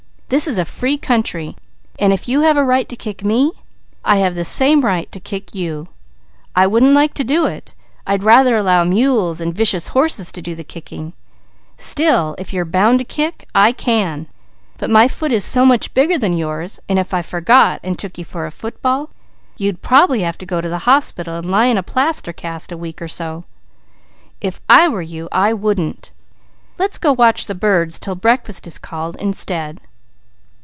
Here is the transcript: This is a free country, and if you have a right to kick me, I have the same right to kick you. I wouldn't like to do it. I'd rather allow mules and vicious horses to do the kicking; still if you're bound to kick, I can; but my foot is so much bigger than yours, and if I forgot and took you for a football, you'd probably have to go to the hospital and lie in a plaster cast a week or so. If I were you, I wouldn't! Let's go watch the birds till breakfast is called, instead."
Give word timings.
This 0.33 0.47
is 0.47 0.57
a 0.57 0.63
free 0.63 0.97
country, 0.97 1.57
and 1.99 2.13
if 2.13 2.25
you 2.29 2.39
have 2.39 2.55
a 2.55 2.63
right 2.63 2.87
to 2.87 2.95
kick 2.95 3.21
me, 3.25 3.51
I 4.05 4.19
have 4.19 4.33
the 4.35 4.45
same 4.45 4.79
right 4.79 5.11
to 5.11 5.19
kick 5.19 5.53
you. 5.53 5.89
I 6.55 6.67
wouldn't 6.67 6.93
like 6.93 7.13
to 7.15 7.25
do 7.25 7.45
it. 7.47 7.75
I'd 8.07 8.23
rather 8.23 8.55
allow 8.55 8.85
mules 8.85 9.41
and 9.41 9.53
vicious 9.53 9.87
horses 9.87 10.31
to 10.31 10.41
do 10.41 10.55
the 10.55 10.63
kicking; 10.63 11.11
still 11.75 12.35
if 12.37 12.53
you're 12.53 12.63
bound 12.63 12.99
to 12.99 13.03
kick, 13.03 13.45
I 13.53 13.73
can; 13.73 14.27
but 14.77 14.89
my 14.89 15.09
foot 15.09 15.33
is 15.33 15.43
so 15.43 15.65
much 15.65 15.93
bigger 15.93 16.17
than 16.17 16.31
yours, 16.37 16.79
and 16.87 16.97
if 16.97 17.13
I 17.13 17.21
forgot 17.21 17.81
and 17.83 17.99
took 17.99 18.17
you 18.17 18.23
for 18.23 18.45
a 18.45 18.51
football, 18.51 19.09
you'd 19.57 19.81
probably 19.81 20.21
have 20.21 20.37
to 20.37 20.45
go 20.45 20.61
to 20.61 20.69
the 20.69 20.85
hospital 20.87 21.39
and 21.39 21.51
lie 21.51 21.65
in 21.65 21.77
a 21.77 21.83
plaster 21.83 22.31
cast 22.31 22.71
a 22.71 22.77
week 22.77 23.01
or 23.01 23.09
so. 23.09 23.43
If 24.39 24.61
I 24.69 24.87
were 24.87 25.01
you, 25.01 25.27
I 25.29 25.51
wouldn't! 25.51 26.13
Let's 26.77 26.97
go 26.99 27.11
watch 27.11 27.47
the 27.47 27.53
birds 27.53 27.99
till 27.99 28.15
breakfast 28.15 28.65
is 28.65 28.77
called, 28.77 29.17
instead." 29.17 29.81